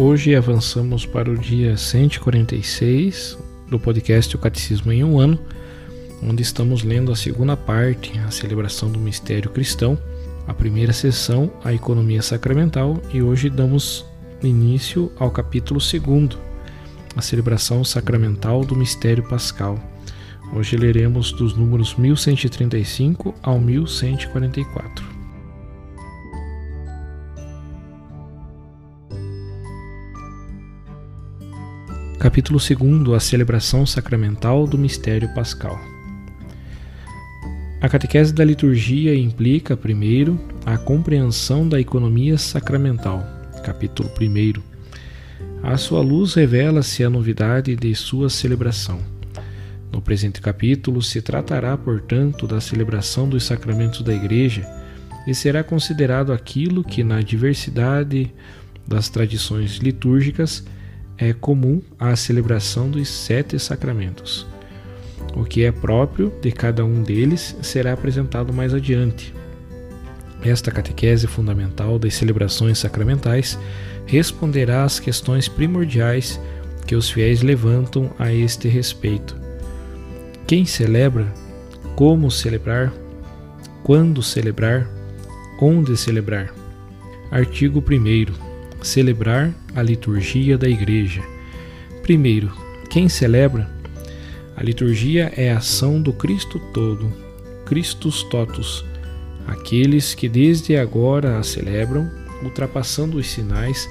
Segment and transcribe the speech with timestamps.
[0.00, 3.36] Hoje avançamos para o dia 146
[3.68, 5.36] do podcast O Catecismo em um Ano,
[6.22, 9.98] onde estamos lendo a segunda parte, a celebração do mistério cristão,
[10.46, 14.06] a primeira sessão, a economia sacramental, e hoje damos
[14.40, 16.38] início ao capítulo segundo,
[17.16, 19.80] a celebração sacramental do mistério pascal.
[20.54, 25.17] Hoje leremos dos números 1135 ao 1144.
[32.18, 35.78] Capítulo 2 A celebração sacramental do mistério pascal.
[37.80, 43.24] A catequese da liturgia implica, primeiro, a compreensão da economia sacramental.
[43.62, 44.60] Capítulo 1.
[45.62, 48.98] À sua luz revela-se a novidade de sua celebração.
[49.92, 54.66] No presente capítulo se tratará, portanto, da celebração dos sacramentos da Igreja
[55.24, 58.34] e será considerado aquilo que, na diversidade
[58.84, 60.64] das tradições litúrgicas,
[61.18, 64.46] é comum à celebração dos sete sacramentos.
[65.34, 69.34] O que é próprio de cada um deles será apresentado mais adiante.
[70.42, 73.58] Esta catequese fundamental das celebrações sacramentais
[74.06, 76.40] responderá às questões primordiais
[76.86, 79.36] que os fiéis levantam a este respeito.
[80.46, 81.26] Quem celebra?
[81.96, 82.92] Como celebrar?
[83.82, 84.88] Quando celebrar?
[85.60, 86.54] Onde celebrar?
[87.30, 88.47] Artigo 1
[88.82, 91.22] celebrar a liturgia da Igreja.
[92.02, 92.52] Primeiro,
[92.90, 93.70] quem celebra?
[94.56, 97.12] A liturgia é a ação do Cristo todo,
[97.64, 98.84] Christus totus,
[99.46, 102.10] aqueles que desde agora a celebram,
[102.42, 103.88] ultrapassando os sinais,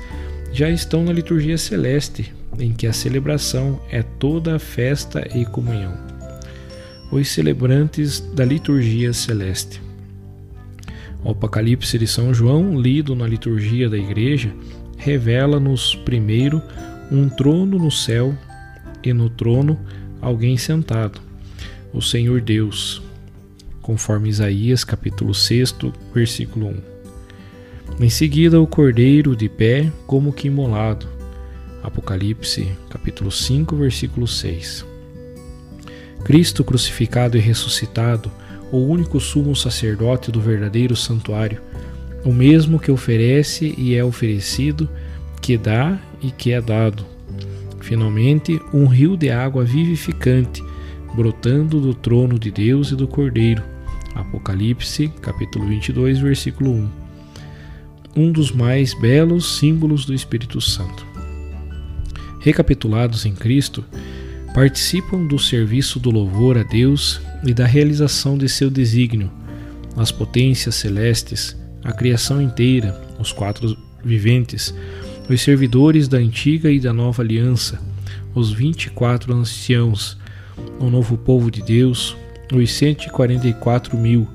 [0.51, 5.93] já estão na liturgia celeste, em que a celebração é toda a festa e comunhão.
[7.11, 9.81] Os celebrantes da liturgia celeste.
[11.23, 14.51] O Apocalipse de São João, lido na liturgia da Igreja,
[15.07, 16.61] revela-nos primeiro
[17.09, 18.35] um trono no céu
[19.01, 19.79] e no trono
[20.21, 21.21] alguém sentado,
[21.93, 23.01] o Senhor Deus,
[23.81, 25.75] conforme Isaías capítulo 6,
[26.13, 28.03] versículo 1.
[28.03, 31.07] Em seguida, o cordeiro de pé como que imolado,
[31.81, 34.85] Apocalipse capítulo 5, versículo 6.
[36.25, 38.29] Cristo crucificado e ressuscitado,
[38.73, 41.61] o único sumo sacerdote do verdadeiro santuário,
[42.27, 44.89] o mesmo que oferece e é oferecido,
[45.41, 47.05] que dá e que é dado.
[47.79, 50.61] Finalmente, um rio de água vivificante,
[51.15, 53.63] brotando do trono de Deus e do Cordeiro.
[54.13, 56.89] Apocalipse, capítulo 22, versículo 1.
[58.17, 61.05] Um dos mais belos símbolos do Espírito Santo.
[62.41, 63.85] Recapitulados em Cristo,
[64.53, 69.31] participam do serviço do louvor a Deus e da realização de seu desígnio,
[69.95, 71.55] as potências celestes,
[71.87, 74.75] a criação inteira, os quatro viventes,
[75.29, 77.79] os servidores da antiga e da nova aliança,
[78.35, 80.17] os vinte e quatro anciãos,
[80.79, 82.17] o novo povo de Deus,
[82.53, 84.27] os cento e quarenta e quatro mil,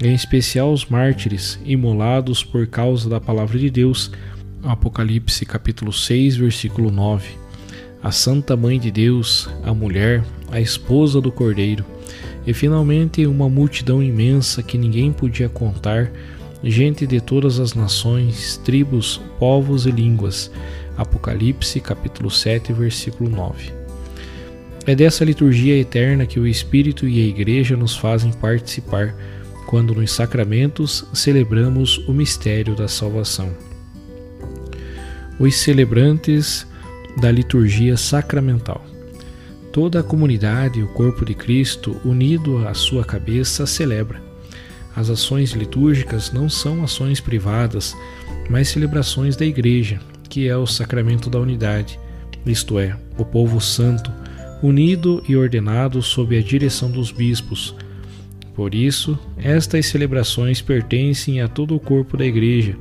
[0.00, 4.12] em especial os mártires imolados por causa da palavra de Deus,
[4.62, 7.30] Apocalipse capítulo 6, versículo 9.
[8.00, 10.22] A Santa Mãe de Deus, a mulher,
[10.52, 11.84] a esposa do Cordeiro,
[12.46, 16.12] e finalmente uma multidão imensa que ninguém podia contar
[16.70, 20.50] gente de todas as nações, tribos, povos e línguas.
[20.96, 23.72] Apocalipse, capítulo 7, versículo 9.
[24.86, 29.14] É dessa liturgia eterna que o Espírito e a Igreja nos fazem participar
[29.66, 33.50] quando nos sacramentos celebramos o mistério da salvação.
[35.38, 36.66] Os celebrantes
[37.20, 38.84] da liturgia sacramental.
[39.72, 44.25] Toda a comunidade o corpo de Cristo, unido à sua cabeça, celebra
[44.96, 47.94] as ações litúrgicas não são ações privadas,
[48.48, 50.00] mas celebrações da Igreja,
[50.30, 52.00] que é o sacramento da unidade,
[52.46, 54.10] isto é, o povo santo,
[54.62, 57.74] unido e ordenado sob a direção dos bispos.
[58.54, 62.74] Por isso, estas celebrações pertencem a todo o corpo da Igreja,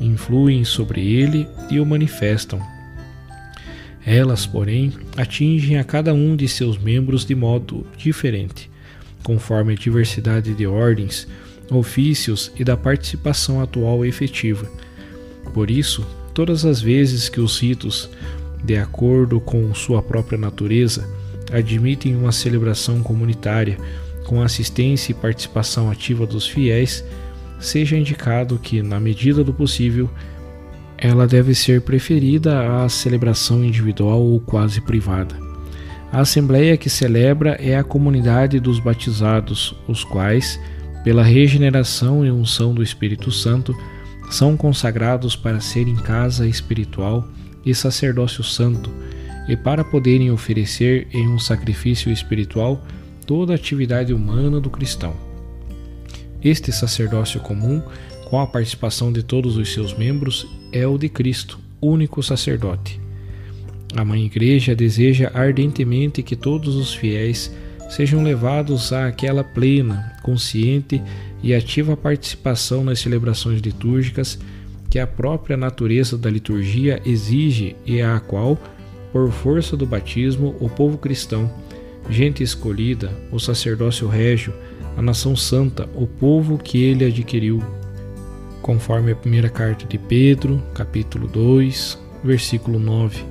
[0.00, 2.58] influem sobre ele e o manifestam.
[4.06, 8.70] Elas, porém, atingem a cada um de seus membros de modo diferente,
[9.22, 11.28] conforme a diversidade de ordens,
[11.70, 14.70] ofícios e da participação atual efetiva.
[15.52, 18.10] Por isso, todas as vezes que os ritos,
[18.64, 21.08] de acordo com sua própria natureza,
[21.52, 23.76] admitem uma celebração comunitária
[24.24, 27.04] com assistência e participação ativa dos fiéis,
[27.58, 30.08] seja indicado que, na medida do possível,
[30.96, 35.34] ela deve ser preferida à celebração individual ou quase privada.
[36.12, 40.60] A assembleia que celebra é a comunidade dos batizados, os quais,
[41.02, 43.74] pela regeneração e unção do Espírito Santo,
[44.30, 47.26] são consagrados para serem casa espiritual
[47.64, 48.90] e sacerdócio santo,
[49.48, 52.84] e para poderem oferecer em um sacrifício espiritual
[53.26, 55.14] toda a atividade humana do cristão.
[56.42, 57.82] Este sacerdócio comum,
[58.28, 63.00] com a participação de todos os seus membros, é o de Cristo, único sacerdote.
[63.96, 67.52] A Mãe Igreja deseja ardentemente que todos os fiéis
[67.88, 71.02] sejam levados àquela plena, consciente
[71.42, 74.38] e ativa participação nas celebrações litúrgicas
[74.88, 78.58] que a própria natureza da liturgia exige e a qual,
[79.12, 81.50] por força do batismo, o povo cristão,
[82.08, 84.52] gente escolhida, o sacerdócio régio,
[84.96, 87.62] a nação santa, o povo que ele adquiriu,
[88.62, 93.24] conforme a primeira carta de Pedro, capítulo 2, versículo 9,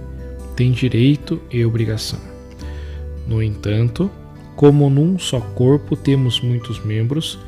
[0.55, 2.19] tem direito e obrigação.
[3.27, 4.09] No entanto,
[4.59, 7.39] como num só corpo temos muitos membros,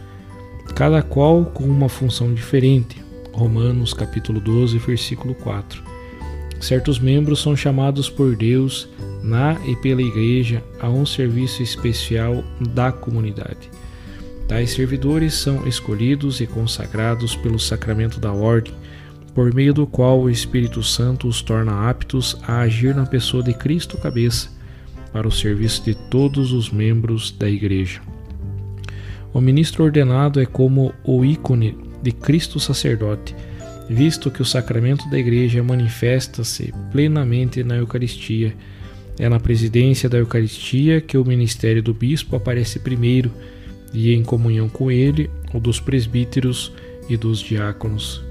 [0.74, 3.04] cada qual com uma função diferente.
[3.34, 5.84] Romanos capítulo 12, versículo 4.
[6.62, 8.88] Certos membros são chamados por Deus
[9.22, 13.70] na e pela igreja a um serviço especial da comunidade.
[14.48, 18.74] Tais servidores são escolhidos e consagrados pelo sacramento da ordem,
[19.36, 23.54] por meio do qual o Espírito Santo os torna aptos a agir na pessoa de
[23.54, 24.61] Cristo cabeça,
[25.12, 28.02] para o serviço de todos os membros da igreja.
[29.34, 33.36] O ministro ordenado é como o ícone de Cristo sacerdote,
[33.90, 38.56] visto que o sacramento da igreja manifesta-se plenamente na Eucaristia.
[39.20, 43.32] É na presidência da Eucaristia que o ministério do bispo aparece primeiro,
[43.94, 46.72] e em comunhão com ele, o dos presbíteros
[47.10, 48.24] e dos diáconos.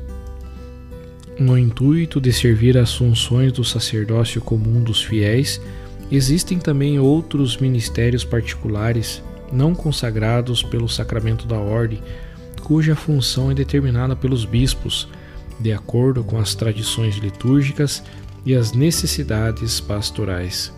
[1.39, 5.61] No intuito de servir às funções do sacerdócio comum dos fiéis,
[6.11, 9.23] existem também outros ministérios particulares
[9.53, 12.01] não consagrados pelo sacramento da ordem,
[12.63, 15.09] cuja função é determinada pelos bispos,
[15.59, 18.03] de acordo com as tradições litúrgicas
[18.45, 20.73] e as necessidades pastorais.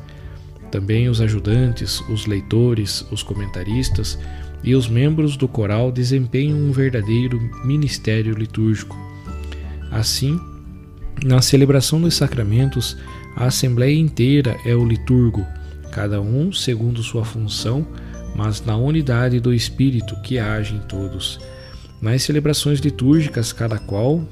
[0.70, 4.18] Também os ajudantes, os leitores, os comentaristas
[4.64, 8.96] e os membros do coral desempenham um verdadeiro ministério litúrgico.
[9.90, 10.40] Assim,
[11.22, 12.96] na celebração dos sacramentos,
[13.36, 15.46] a assembleia inteira é o liturgo,
[15.90, 17.86] cada um segundo sua função
[18.34, 21.38] mas na unidade do Espírito que age em todos.
[22.00, 24.24] Nas celebrações litúrgicas, cada qual,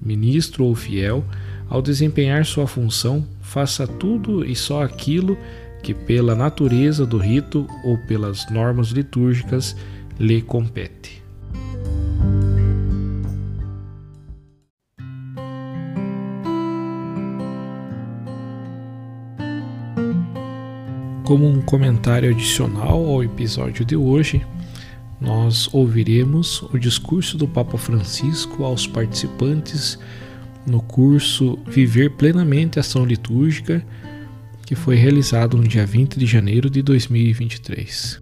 [0.00, 1.24] ministro ou fiel,
[1.68, 5.38] ao desempenhar sua função, faça tudo e só aquilo
[5.82, 9.76] que, pela natureza do rito ou pelas normas litúrgicas,
[10.18, 11.21] lhe compete.
[21.32, 24.44] Como um comentário adicional ao episódio de hoje,
[25.18, 29.98] nós ouviremos o discurso do Papa Francisco aos participantes
[30.66, 33.82] no curso Viver Plenamente a Ação Litúrgica,
[34.66, 38.20] que foi realizado no dia 20 de janeiro de 2023.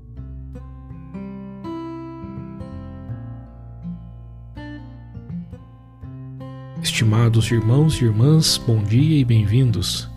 [6.80, 10.09] Estimados irmãos e irmãs, bom dia e bem-vindos.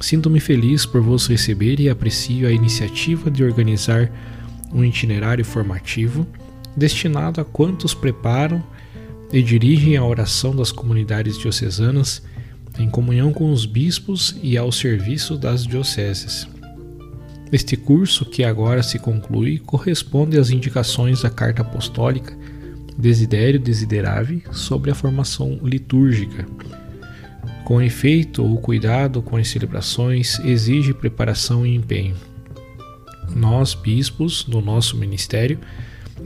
[0.00, 4.10] Sinto-me feliz por vos receber e aprecio a iniciativa de organizar
[4.72, 6.26] um itinerário formativo
[6.76, 8.62] destinado a quantos preparam
[9.32, 12.22] e dirigem a oração das comunidades diocesanas
[12.78, 16.46] em comunhão com os bispos e ao serviço das dioceses.
[17.50, 22.36] Este curso, que agora se conclui, corresponde às indicações da Carta Apostólica
[22.98, 26.46] Desidério Desiderave sobre a formação litúrgica
[27.66, 32.14] com efeito, o cuidado com as celebrações exige preparação e empenho.
[33.34, 35.58] Nós, bispos, no nosso ministério,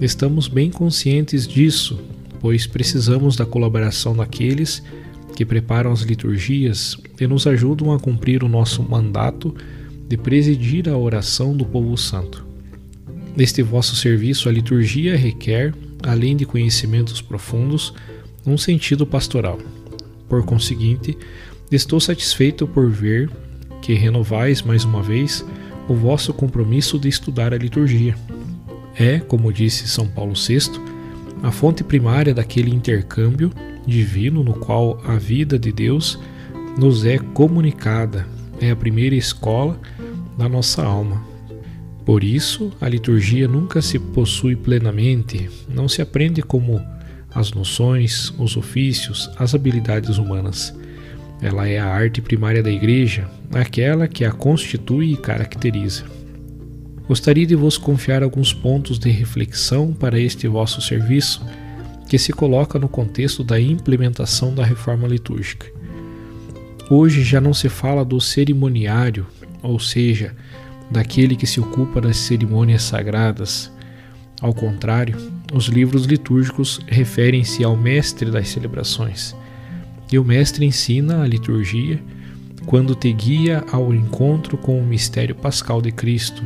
[0.02, 1.99] estamos bem conscientes disso,
[2.40, 4.82] pois precisamos da colaboração daqueles
[5.35, 9.56] que preparam as liturgias e nos ajudam a cumprir o nosso mandato
[10.06, 12.47] de presidir a oração do povo santo.
[13.35, 17.94] Neste vosso serviço, a liturgia requer, além de conhecimentos profundos,
[18.44, 19.59] um sentido pastoral.
[20.30, 21.18] Por conseguinte,
[21.72, 23.28] estou satisfeito por ver
[23.82, 25.44] que renovais mais uma vez
[25.88, 28.14] o vosso compromisso de estudar a liturgia.
[28.94, 30.70] É, como disse São Paulo VI,
[31.42, 33.50] a fonte primária daquele intercâmbio
[33.84, 36.16] divino no qual a vida de Deus
[36.78, 38.25] nos é comunicada,
[38.60, 39.80] é a primeira escola
[40.38, 41.25] da nossa alma.
[42.04, 46.80] Por isso, a liturgia nunca se possui plenamente, não se aprende como
[47.34, 50.75] as noções, os ofícios, as habilidades humanas.
[51.40, 56.04] Ela é a arte primária da Igreja, aquela que a constitui e caracteriza.
[57.08, 61.44] Gostaria de vos confiar alguns pontos de reflexão para este vosso serviço,
[62.08, 65.66] que se coloca no contexto da implementação da reforma litúrgica.
[66.90, 69.26] Hoje já não se fala do cerimoniário,
[69.62, 70.34] ou seja,
[70.90, 73.72] daquele que se ocupa das cerimônias sagradas.
[74.40, 75.16] Ao contrário,
[75.52, 79.37] os livros litúrgicos referem-se ao mestre das celebrações.
[80.11, 82.02] E o mestre ensina a liturgia
[82.66, 86.42] quando te guia ao encontro com o mistério pascal de Cristo.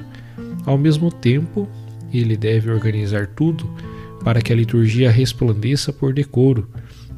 [0.66, 1.68] Ao mesmo tempo,
[2.12, 3.68] ele deve organizar tudo
[4.24, 6.68] para que a liturgia resplandeça por decoro,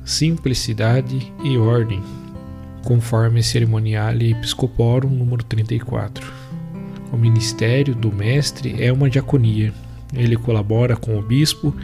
[0.04, 2.02] simplicidade e ordem,
[2.84, 6.32] conforme Cerimoniale Episcoporum número 34.
[7.12, 9.72] O ministério do mestre é uma diaconia.
[10.16, 11.74] Ele colabora com o bispo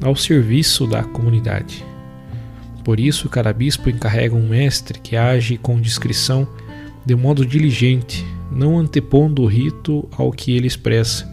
[0.00, 1.84] ao serviço da comunidade.
[2.84, 6.46] Por isso, cada bispo encarrega um mestre que age com discrição,
[7.04, 11.30] de modo diligente, não antepondo o rito ao que ele expressa,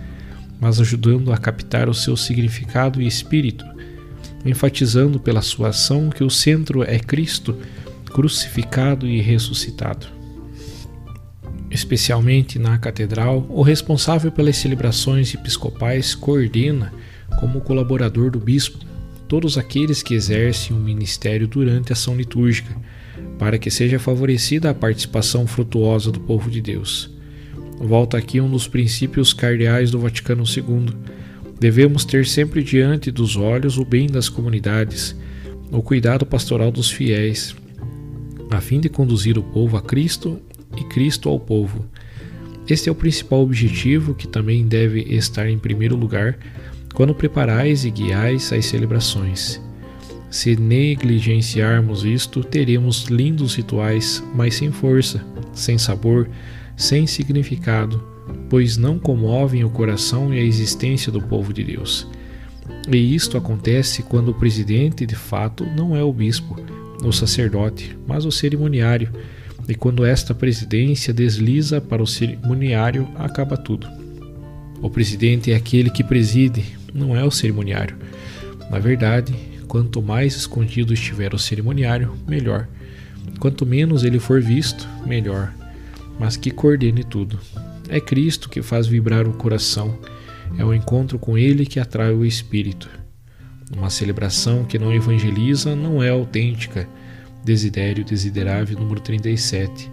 [0.60, 3.66] mas ajudando a captar o seu significado e espírito,
[4.46, 7.58] enfatizando pela sua ação que o centro é Cristo,
[8.06, 10.15] crucificado e ressuscitado
[11.76, 16.92] especialmente na catedral, o responsável pelas celebrações episcopais coordena,
[17.40, 18.80] como colaborador do bispo,
[19.28, 22.76] todos aqueles que exercem o ministério durante a ação litúrgica,
[23.38, 27.14] para que seja favorecida a participação frutuosa do povo de Deus.
[27.80, 30.96] Volta aqui um dos princípios cardeais do Vaticano II.
[31.60, 35.16] Devemos ter sempre diante dos olhos o bem das comunidades,
[35.72, 37.56] o cuidado pastoral dos fiéis,
[38.50, 40.40] a fim de conduzir o povo a Cristo
[40.78, 41.86] e Cristo ao povo.
[42.68, 46.38] Este é o principal objetivo que também deve estar em primeiro lugar
[46.94, 49.62] quando preparais e guiais as celebrações.
[50.32, 56.28] Se negligenciarmos isto, teremos lindos rituais, mas sem força, sem sabor,
[56.76, 58.04] sem significado,
[58.50, 62.08] pois não comovem o coração e a existência do povo de Deus.
[62.92, 66.60] E isto acontece quando o presidente, de fato, não é o bispo,
[67.04, 69.10] o sacerdote, mas o cerimoniário
[69.68, 73.88] e quando esta presidência desliza para o cerimoniário, acaba tudo.
[74.82, 77.98] O presidente é aquele que preside, não é o cerimoniário.
[78.70, 79.34] Na verdade,
[79.68, 82.68] quanto mais escondido estiver o cerimoniário, melhor.
[83.40, 85.52] Quanto menos ele for visto, melhor.
[86.20, 87.40] Mas que coordene tudo.
[87.90, 89.98] É Cristo que faz vibrar o coração.
[90.58, 92.90] É o encontro com Ele que atrai o espírito.
[93.76, 96.88] Uma celebração que não evangeliza não é autêntica
[97.46, 99.92] Desidério Desiderável número 37.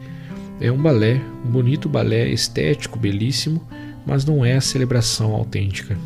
[0.59, 3.63] É um balé, um bonito balé estético, belíssimo,
[4.07, 5.97] mas não é a celebração autêntica.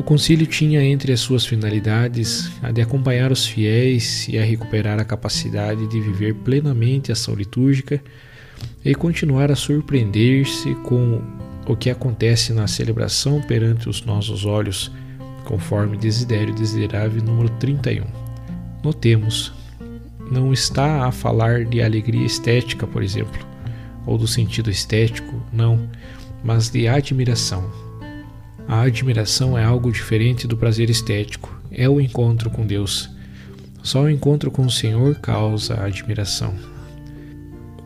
[0.00, 4.98] O concílio tinha entre as suas finalidades a de acompanhar os fiéis e a recuperar
[4.98, 8.02] a capacidade de viver plenamente a ação litúrgica
[8.84, 11.22] e continuar a surpreender-se com
[11.68, 14.90] o que acontece na celebração perante os nossos olhos,
[15.44, 18.21] conforme Desidério Desiderável número 31
[18.82, 19.52] notemos,
[20.30, 23.46] não está a falar de alegria estética, por exemplo,
[24.06, 25.88] ou do sentido estético, não,
[26.42, 27.70] mas de admiração.
[28.66, 33.10] A admiração é algo diferente do prazer estético, é o encontro com Deus.
[33.82, 36.54] Só o encontro com o Senhor causa admiração.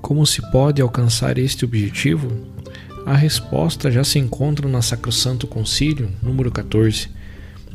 [0.03, 2.31] Como se pode alcançar este objetivo?
[3.05, 7.09] A resposta já se encontra na Sacrosanto Concílio, número 14.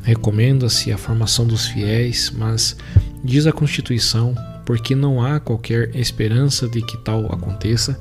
[0.04, 2.78] Recomenda-se a formação dos fiéis, mas
[3.24, 4.36] Diz a Constituição,
[4.66, 8.00] porque não há qualquer esperança de que tal aconteça,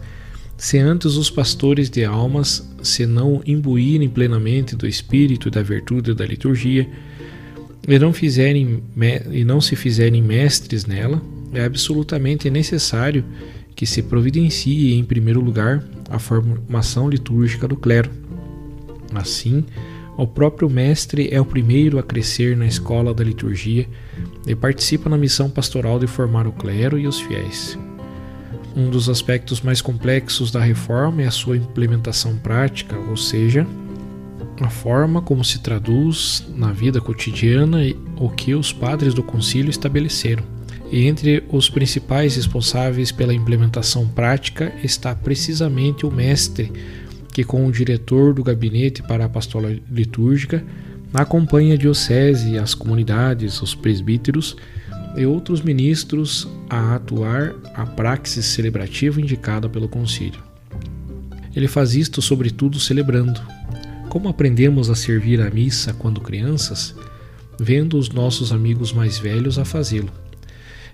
[0.56, 6.26] se antes os pastores de almas se não imbuírem plenamente do espírito da virtude da
[6.26, 6.88] liturgia,
[7.88, 8.82] e não, fizerem,
[9.32, 11.20] e não se fizerem mestres nela,
[11.52, 13.24] é absolutamente necessário
[13.74, 18.10] que se providencie, em primeiro lugar, a formação litúrgica do clero.
[19.14, 19.64] Assim,
[20.20, 23.88] O próprio mestre é o primeiro a crescer na escola da liturgia
[24.46, 27.78] e participa na missão pastoral de formar o clero e os fiéis.
[28.76, 33.66] Um dos aspectos mais complexos da reforma é a sua implementação prática, ou seja,
[34.60, 37.78] a forma como se traduz na vida cotidiana
[38.18, 40.44] o que os padres do concílio estabeleceram.
[40.92, 46.70] E entre os principais responsáveis pela implementação prática está precisamente o mestre,
[47.30, 50.64] que, com o diretor do gabinete para a pastoral litúrgica,
[51.12, 54.56] acompanha a diocese, as comunidades, os presbíteros
[55.16, 60.42] e outros ministros a atuar a praxis celebrativa indicada pelo concílio.
[61.54, 63.40] Ele faz isto sobretudo celebrando.
[64.08, 66.94] Como aprendemos a servir a missa quando crianças,
[67.58, 70.10] vendo os nossos amigos mais velhos a fazê-lo.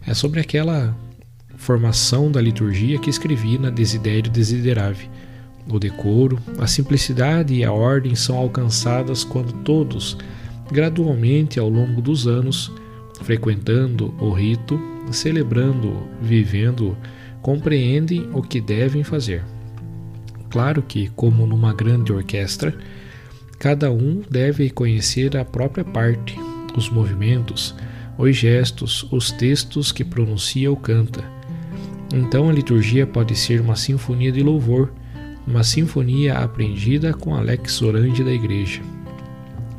[0.06, 0.96] É sobre aquela
[1.56, 5.08] formação da liturgia que escrevi na Desidério Desiderave.
[5.68, 10.16] O decoro, a simplicidade e a ordem são alcançadas quando todos,
[10.70, 12.72] gradualmente ao longo dos anos,
[13.22, 14.80] frequentando o rito,
[15.10, 16.96] celebrando, vivendo,
[17.42, 19.42] compreendem o que devem fazer.
[20.50, 22.76] Claro que, como numa grande orquestra,
[23.58, 26.38] cada um deve conhecer a própria parte,
[26.76, 27.74] os movimentos,
[28.16, 31.24] os gestos, os textos que pronuncia ou canta.
[32.14, 34.92] Então a liturgia pode ser uma sinfonia de louvor,
[35.46, 38.82] uma sinfonia aprendida com a lex orandi da igreja.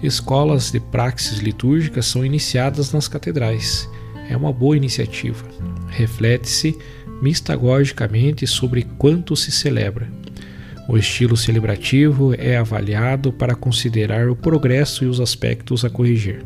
[0.02, 3.90] Escolas de praxis litúrgicas são iniciadas nas catedrais.
[4.30, 5.44] É uma boa iniciativa.
[5.90, 6.78] Reflete-se
[7.22, 10.08] mistagogicamente sobre quanto se celebra.
[10.88, 16.46] O estilo celebrativo é avaliado para considerar o progresso e os aspectos a corrigir.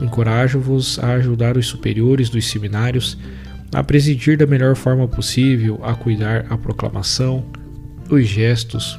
[0.00, 3.18] Encorajo-vos a ajudar os superiores dos seminários
[3.72, 7.44] a presidir da melhor forma possível, a cuidar a proclamação,
[8.14, 8.98] os gestos,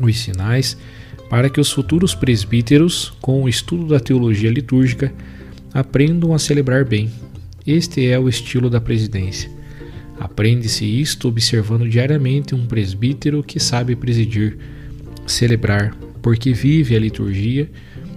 [0.00, 0.76] os sinais
[1.32, 5.10] para que os futuros presbíteros, com o estudo da teologia litúrgica,
[5.72, 7.10] aprendam a celebrar bem.
[7.66, 9.50] Este é o estilo da presidência.
[10.20, 14.58] Aprende-se isto observando diariamente um presbítero que sabe presidir,
[15.26, 17.70] celebrar, porque vive a liturgia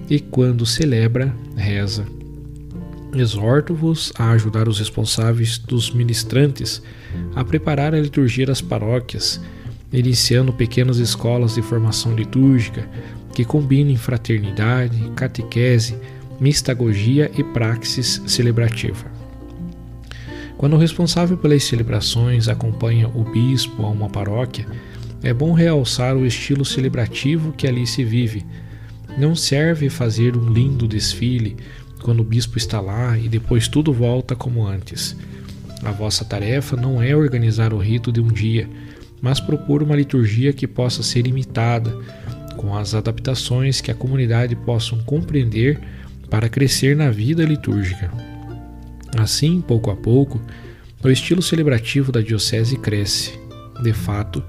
[0.09, 2.05] e, quando celebra, reza.
[3.15, 6.83] Exorto-vos a ajudar os responsáveis dos ministrantes
[7.33, 9.39] a preparar a liturgia das paróquias
[9.91, 12.87] iniciando pequenas escolas de formação litúrgica
[13.33, 15.97] que combinem fraternidade, catequese,
[16.39, 19.05] mistagogia e praxis celebrativa.
[20.57, 24.65] Quando o responsável pelas celebrações acompanha o bispo a uma paróquia,
[25.21, 28.45] é bom realçar o estilo celebrativo que ali se vive.
[29.17, 31.57] Não serve fazer um lindo desfile
[32.01, 35.15] quando o bispo está lá e depois tudo volta como antes.
[35.83, 38.69] A vossa tarefa não é organizar o rito de um dia,
[39.25, 41.97] mas propor uma liturgia que possa ser imitada,
[42.57, 45.79] com as adaptações que a comunidade possa compreender
[46.29, 48.11] para crescer na vida litúrgica.
[49.17, 50.39] Assim, pouco a pouco,
[51.03, 53.31] o estilo celebrativo da Diocese cresce.
[53.81, 54.43] De fato,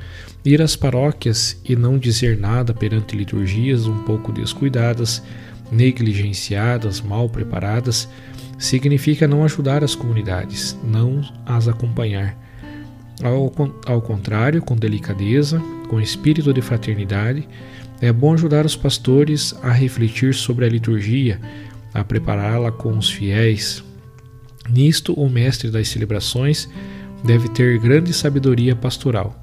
[0.44, 5.22] ir às paróquias e não dizer nada perante liturgias um pouco descuidadas,
[5.72, 8.06] negligenciadas, mal preparadas,
[8.58, 12.45] significa não ajudar as comunidades, não as acompanhar
[13.22, 13.52] ao,
[13.86, 17.48] ao contrário, com delicadeza, com espírito de fraternidade,
[18.00, 21.40] é bom ajudar os pastores a refletir sobre a liturgia,
[21.94, 23.82] a prepará-la com os fiéis.
[24.68, 26.68] Nisto, o mestre das celebrações
[27.24, 29.42] deve ter grande sabedoria pastoral.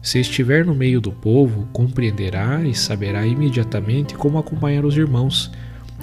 [0.00, 5.50] Se estiver no meio do povo, compreenderá e saberá imediatamente como acompanhar os irmãos,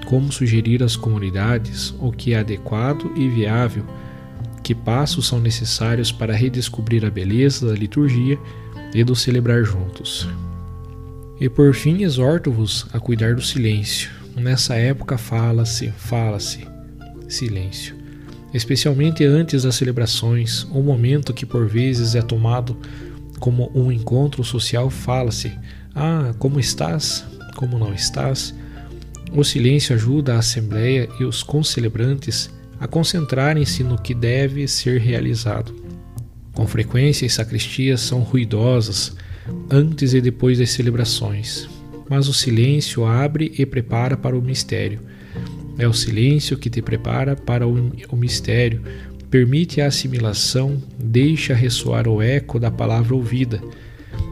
[0.06, 3.84] como sugerir às comunidades o que é adequado e viável
[4.70, 8.38] que passos são necessários para redescobrir a beleza da liturgia
[8.94, 10.30] e do celebrar juntos.
[11.42, 14.12] E por fim, exorto-vos a cuidar do silêncio.
[14.36, 16.68] Nessa época, fala-se, fala-se,
[17.28, 17.96] silêncio.
[18.54, 22.78] Especialmente antes das celebrações, um momento que por vezes é tomado
[23.40, 25.52] como um encontro social, fala-se:
[25.96, 27.26] Ah, como estás?
[27.56, 28.54] Como não estás?
[29.34, 35.76] O silêncio ajuda a Assembleia e os concelebrantes a concentrarem-se no que deve ser realizado.
[36.54, 39.16] Com frequência, as sacristias são ruidosas
[39.70, 41.70] antes e depois das celebrações,
[42.10, 45.00] mas o silêncio abre e prepara para o mistério.
[45.78, 48.82] É o silêncio que te prepara para o, mistério,
[49.30, 53.62] permite a assimilação, deixa ressoar o eco da palavra ouvida.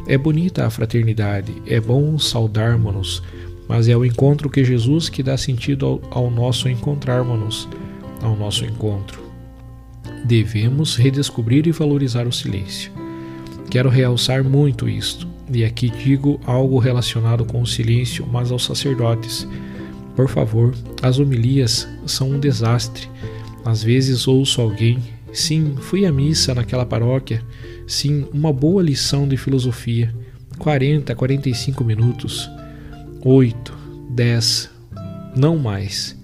[0.08, 3.24] É bonita a fraternidade, é bom saudarmos-nos,
[3.68, 7.70] mas é o encontro que Jesus que dá sentido ao, ao nosso encontrarmos-nos
[8.22, 9.22] ao nosso encontro.
[10.26, 12.92] Devemos redescobrir e valorizar o silêncio.
[13.70, 15.28] Quero realçar muito isto.
[15.52, 19.48] e aqui digo algo relacionado com o silêncio, mas aos sacerdotes.
[20.16, 23.08] Por favor, as homilias são um desastre.
[23.64, 25.00] Às vezes ouço alguém,
[25.32, 27.42] sim, fui à missa naquela paróquia,
[27.86, 30.14] sim, uma boa lição de filosofia,
[30.58, 32.50] 40, 45 minutos,
[33.22, 33.74] 8,
[34.10, 34.70] 10,
[35.36, 36.17] não mais.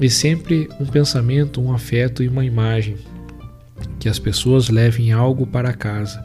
[0.00, 2.96] E sempre um pensamento, um afeto e uma imagem.
[3.98, 6.24] Que as pessoas levem algo para casa.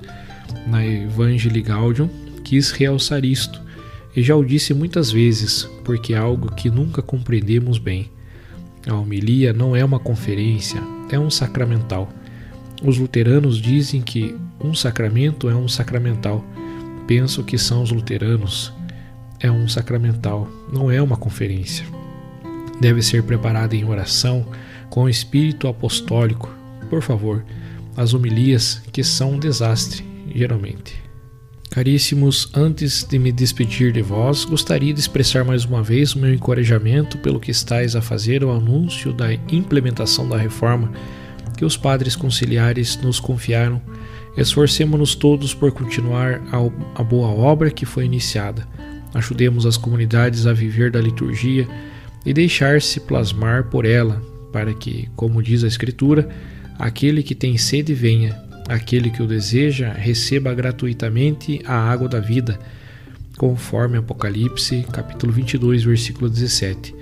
[0.68, 2.10] Na Evangelii Gaudium
[2.44, 3.62] quis realçar isto,
[4.16, 8.12] e já o disse muitas vezes, porque é algo que nunca compreendemos bem.
[8.88, 12.10] A homilia não é uma conferência, é um sacramental.
[12.84, 16.46] Os luteranos dizem que um sacramento é um sacramental.
[17.08, 18.72] Penso que são os luteranos.
[19.40, 21.86] É um sacramental, não é uma conferência.
[22.80, 24.46] Deve ser preparada em oração
[24.90, 26.50] com o espírito apostólico.
[26.90, 27.44] Por favor,
[27.96, 31.02] as homilias que são um desastre, geralmente.
[31.74, 36.32] Caríssimos, antes de me despedir de vós, gostaria de expressar mais uma vez o meu
[36.32, 40.92] encorajamento pelo que estáis a fazer o anúncio da implementação da reforma
[41.58, 43.82] que os padres conciliares nos confiaram.
[44.38, 46.42] Esforcemos-nos todos por continuar
[46.94, 48.68] a boa obra que foi iniciada.
[49.12, 51.68] Ajudemos as comunidades a viver da liturgia
[52.26, 56.30] e deixar-se plasmar por ela, para que, como diz a Escritura,
[56.78, 62.58] aquele que tem sede venha Aquele que o deseja, receba gratuitamente a água da vida,
[63.38, 66.96] conforme Apocalipse, capítulo 22, versículo 17.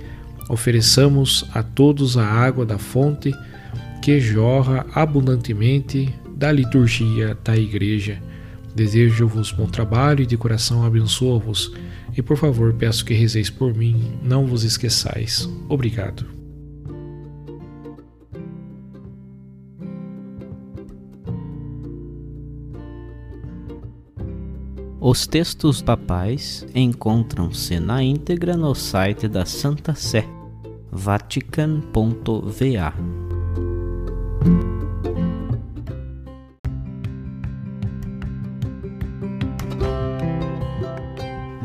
[0.48, 3.32] Ofereçamos a todos a água da fonte
[4.02, 8.20] que jorra abundantemente da liturgia da igreja.
[8.74, 11.72] Desejo-vos bom trabalho e de coração abençoo-vos.
[12.16, 15.48] E por favor, peço que rezeis por mim, não vos esqueçais.
[15.68, 16.42] Obrigado.
[25.04, 30.24] Os textos papais encontram-se na íntegra no site da Santa Sé,
[30.92, 32.42] vatican.va.